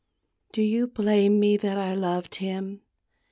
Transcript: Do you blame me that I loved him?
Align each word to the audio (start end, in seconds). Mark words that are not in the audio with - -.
Do 0.51 0.63
you 0.63 0.87
blame 0.87 1.39
me 1.39 1.57
that 1.57 1.77
I 1.77 1.93
loved 1.93 2.33
him? 2.37 2.81